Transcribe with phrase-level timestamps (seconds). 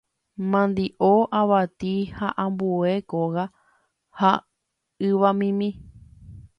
[0.51, 1.09] mandi'o,
[1.41, 3.45] avati ha ambue kóga
[4.19, 4.31] ha
[5.07, 5.69] yvamimi.